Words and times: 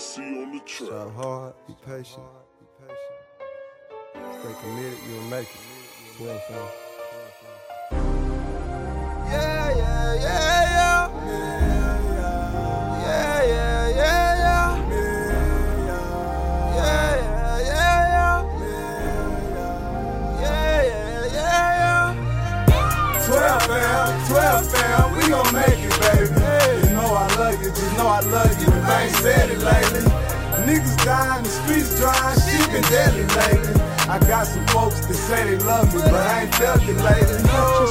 Try 0.00 1.10
hard, 1.14 1.52
be 1.68 1.74
patient. 1.84 2.24
Be 2.58 2.64
patient. 2.80 3.18
Stay 4.40 4.54
committed, 4.62 4.98
you'll 5.06 5.24
make 5.24 5.46
it. 5.46 5.60
12 6.16 6.42
fam. 6.44 6.68
Yeah, 9.30 9.76
yeah, 9.76 10.14
yeah, 10.14 10.64
yeah. 10.72 11.02
Yeah, 13.04 13.44
yeah, 13.44 13.88
yeah, 14.00 14.28
yeah. 14.40 14.68
Yeah, 16.76 17.12
yeah, 17.20 17.58
yeah, 17.68 17.98
yeah. 18.14 18.40
Yeah, 20.40 20.80
yeah, 20.82 21.36
yeah, 21.36 22.16
yeah. 22.68 23.26
12 23.26 23.62
fam, 23.64 24.08
12 24.28 24.72
fam, 24.72 25.04
we 25.18 25.22
gon' 25.28 25.52
make 25.52 25.78
it, 25.78 25.94
baby. 26.00 26.39
You 27.78 27.96
know 27.96 28.06
I 28.06 28.20
love 28.20 28.50
you, 28.60 28.66
just 28.66 28.66
know 28.66 28.66
I 28.66 28.66
love 28.66 28.66
you. 28.66 28.66
If 28.66 28.84
I 28.84 29.02
ain't 29.04 29.16
said 29.16 29.50
it 29.50 29.58
lately. 29.58 30.02
Niggas 30.66 31.04
dying, 31.04 31.44
the 31.44 31.50
streets 31.50 31.96
dry, 31.98 32.34
shit 32.36 32.66
been 32.70 32.82
deadly 32.90 33.24
lately. 33.24 33.80
I 34.10 34.18
got 34.26 34.46
some 34.46 34.66
folks 34.68 35.00
that 35.06 35.14
say 35.14 35.44
they 35.44 35.58
love 35.64 35.94
me, 35.94 36.02
but 36.02 36.14
I 36.14 36.42
ain't 36.42 36.54
felt 36.54 36.82
it 36.82 36.98
lately. 36.98 37.42
No, 37.46 37.86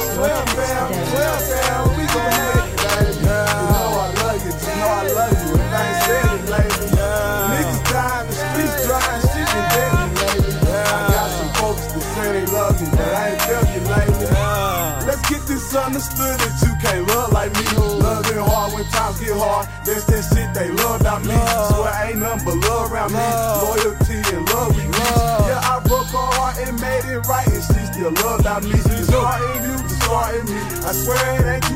Let's 15.70 15.78
get 15.78 15.94
this 15.94 16.18
understood 16.18 16.40
that 16.40 16.54
you 16.66 16.74
can't 16.82 17.06
love 17.08 17.32
like 17.32 17.52
me. 17.54 17.62
Loving 18.02 18.42
hard 18.42 18.72
when 18.74 18.84
times 18.90 19.20
get 19.20 19.36
hard. 19.36 19.68
That's 19.86 20.04
that 20.06 20.26
shit 20.26 20.50
they 20.54 20.70
love 20.82 21.00
about 21.00 21.22
me. 21.22 21.38
Swear 21.70 22.10
ain't 22.10 22.18
nothing 22.18 22.44
but 22.44 22.56
love 22.66 22.92
around 22.92 23.12
me. 23.14 23.22
Loyalty 23.62 24.18
and 24.34 24.46
love 24.50 24.74
we 24.74 24.82
reach. 24.82 25.46
Yeah, 25.46 25.62
I 25.62 25.78
broke 25.86 26.10
her 26.10 26.30
heart 26.34 26.58
and 26.58 26.74
made 26.80 27.06
it 27.06 27.22
right, 27.30 27.46
and 27.46 27.62
she 27.62 27.86
still 27.86 28.10
love 28.10 28.40
about 28.40 28.64
me. 28.64 28.82
The 28.82 29.04
star 29.06 29.38
in 29.38 29.62
you, 29.62 29.76
the 29.78 29.94
star 30.02 30.34
in 30.34 30.44
me. 30.50 30.60
I 30.82 30.90
swear 30.90 31.22
it 31.38 31.46
ain't 31.54 31.69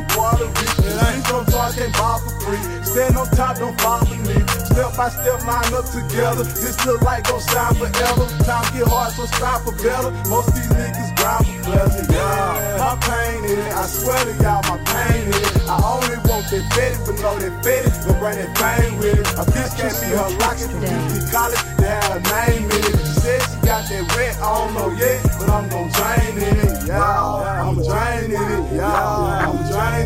Please 1.35 1.47
don't 1.47 1.51
charge, 1.51 1.75
can't 1.75 1.93
buy 1.95 2.21
for 2.23 2.35
free. 2.47 2.63
Stand 2.85 3.17
on 3.17 3.27
top, 3.35 3.59
don't 3.59 3.81
fall 3.81 4.05
for 4.07 4.15
me. 4.15 4.39
Step 4.71 4.95
by 4.97 5.09
step, 5.11 5.43
line 5.43 5.75
up 5.75 5.87
together. 5.91 6.45
This 6.45 6.79
look 6.87 7.03
like 7.03 7.27
gon' 7.27 7.41
shine 7.41 7.75
forever. 7.75 8.27
Times 8.47 8.71
get 8.71 8.87
hard, 8.87 9.13
so 9.15 9.27
strive 9.27 9.65
for 9.65 9.75
better. 9.83 10.15
Most 10.31 10.55
these 10.55 10.71
niggas 10.71 11.11
grind 11.19 11.43
for 11.43 11.59
pleasure. 11.67 12.07
Yeah, 12.07 12.79
my 12.79 12.95
pain 13.03 13.45
in 13.51 13.59
it. 13.59 13.75
I 13.75 13.87
swear 13.87 14.23
to 14.23 14.33
y'all, 14.43 14.63
my 14.71 14.79
pain 14.87 15.27
in 15.27 15.35
it. 15.35 15.67
I 15.67 15.75
only 15.83 16.19
want 16.31 16.47
that 16.55 16.65
fetty, 16.71 17.03
but 17.03 17.19
know 17.19 17.35
that 17.43 17.55
fetty 17.67 17.91
gon' 18.07 18.19
bring 18.23 18.39
that 18.39 18.55
fame 18.55 18.95
with 18.99 19.19
it. 19.19 19.27
A 19.35 19.43
bitch 19.43 19.75
gave 19.75 19.97
me 20.07 20.15
her 20.15 20.31
locket 20.39 20.71
from 20.71 20.87
UT 20.87 21.19
College 21.35 21.63
that 21.83 21.99
had 21.99 22.15
her 22.15 22.23
name 22.31 22.71
in 22.71 22.79
it. 22.79 22.95
She 22.95 23.27
said 23.27 23.43
she 23.43 23.59
got 23.67 23.83
that 23.91 24.07
red, 24.15 24.39
I 24.39 24.47
don't 24.55 24.71
know 24.75 24.91
yet, 24.95 25.19
but 25.35 25.51
I'm 25.51 25.67
gon' 25.67 25.91
drain 25.91 26.39
in 26.39 26.57
it. 26.63 26.87
Yeah, 26.87 27.67
I'm 27.67 27.75
draining 27.75 28.39
it. 28.39 28.77
Yeah, 28.79 29.14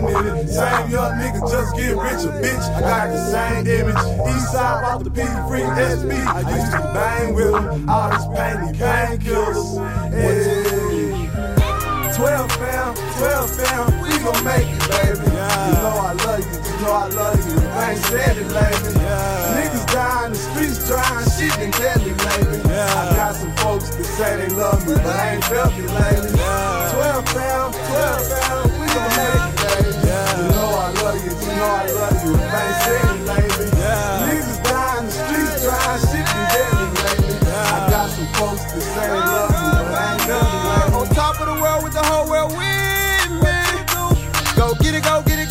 I'm. 0.05 0.47
Same 0.49 0.91
young 0.91 1.13
nigga 1.19 1.41
just 1.51 1.77
get 1.77 1.97
richer, 1.97 2.33
bitch. 2.43 2.65
I 2.75 2.81
got 2.81 3.09
the 3.11 3.21
same 3.31 3.67
image. 3.67 4.37
East 4.37 4.53
side 4.53 4.85
off 4.85 5.05
the 5.05 5.11
P 5.11 5.21
free 5.49 5.63
SB. 5.63 6.13
I 6.27 6.41
used 6.57 6.73
to 6.73 6.81
bang 6.95 7.35
with 7.35 7.53
them. 7.53 7.89
All 7.89 8.11
this 8.11 8.27
pain 8.27 8.57
and 8.69 8.77
painkillers. 8.77 9.77
Yeah. 10.13 11.29
12 12.19 12.51
fam, 12.51 12.95
12 12.97 13.57
fam, 13.57 14.03
we 14.03 14.11
gon' 14.19 14.43
make 14.43 14.67
it, 14.67 14.89
baby. 14.91 15.23
You 15.23 15.79
know 15.79 16.03
I 16.03 16.13
love 16.19 16.41
you, 16.43 16.51
you 16.51 16.75
know 16.83 16.91
I 16.91 17.07
love 17.15 17.39
you. 17.47 17.69
I 17.69 17.91
ain't 17.93 18.01
said 18.01 18.37
it 18.37 18.49
lately. 18.51 18.95
Niggas 19.55 19.87
dying, 19.93 20.33
the 20.33 20.39
streets 20.39 20.89
drying, 20.89 21.31
shit 21.31 21.57
been 21.61 21.71
deadly 21.71 22.15
lately. 22.15 22.73
I 22.75 23.15
got 23.15 23.37
some 23.37 23.55
folks 23.59 23.91
that 23.95 24.05
say 24.05 24.37
they 24.37 24.49
love 24.49 24.85
me, 24.89 24.95
but 24.95 25.07
I 25.07 25.35
ain't 25.35 25.45
felt 25.45 25.73
it 25.75 25.91
lately. 25.93 26.38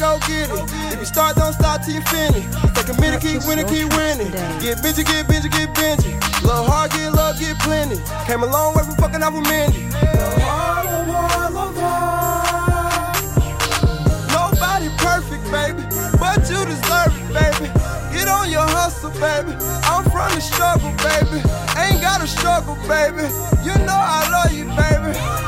Go 0.08 0.20
get 0.28 0.48
it. 0.50 0.94
If 0.94 1.00
you 1.00 1.06
start, 1.06 1.36
don't 1.36 1.54
stop 1.54 1.84
till 1.84 1.96
you 1.96 2.02
finish. 2.08 2.46
Take 2.76 2.90
a 2.90 2.96
minute, 3.02 3.22
keep 3.22 3.44
winning, 3.44 3.68
keep 3.68 3.92
winning. 3.96 4.32
Get 4.64 4.82
busy, 4.82 5.04
get 5.04 5.28
busy, 5.28 5.50
get 5.50 5.74
busy. 5.76 6.16
Love 6.48 6.68
hard, 6.68 6.92
get 6.92 7.12
love, 7.12 7.40
get 7.40 7.60
plenty. 7.60 8.00
Came 8.26 8.44
a 8.44 8.48
long 8.48 8.76
way 8.76 8.84
from 8.84 8.96
fucking 8.96 9.22
off 9.24 9.34
with 9.36 9.48
Mindy. 9.52 9.84
Nobody 14.32 14.88
perfect, 15.04 15.44
baby, 15.52 15.84
but 16.20 16.40
you 16.48 16.60
deserve 16.64 17.12
it, 17.12 17.28
baby. 17.36 17.68
Get 18.16 18.28
on 18.28 18.50
your 18.50 18.68
hustle, 18.78 19.12
baby. 19.20 19.54
I'm 19.92 20.04
from 20.08 20.30
the 20.32 20.42
struggle, 20.42 20.94
baby. 21.04 21.44
Ain't 21.76 22.02
gotta 22.02 22.28
struggle, 22.28 22.76
baby. 22.88 23.28
You 23.66 23.76
know 23.84 24.00
I 24.00 24.24
love 24.32 24.54
you, 24.54 24.66
baby. 24.72 25.47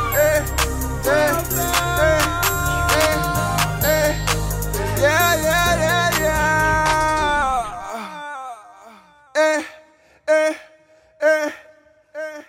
Eh, 10.30 10.54
eh, 11.22 11.52
eh. 12.16 12.42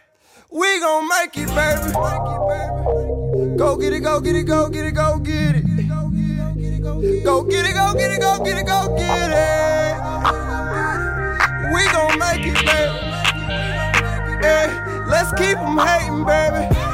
We 0.53 0.81
gon' 0.81 1.09
make 1.09 1.37
it, 1.37 1.49
baby. 1.49 1.93
Go 3.57 3.77
get 3.77 3.93
it, 3.93 4.01
go 4.01 4.21
get 4.21 4.37
it, 4.37 4.43
go 4.45 4.69
get 4.69 4.85
it, 4.85 4.93
go 4.93 5.19
get 5.19 5.57
it. 5.57 5.65
Go 7.25 7.43
get 7.45 7.65
it, 7.67 7.73
go 7.75 7.95
get 7.95 8.11
it, 8.13 8.21
go 8.21 8.45
get 8.45 8.59
it, 8.59 8.67
go 8.67 8.95
get 8.97 9.31
it. 9.33 9.97
We 11.73 11.83
gon' 11.93 12.19
make 12.19 12.47
it, 12.47 12.59
baby. 12.67 12.99
Eh, 14.45 14.69
let's 15.07 15.33
keep 15.41 15.57
'em 15.59 15.79
hating, 15.79 16.25
baby. 16.25 16.90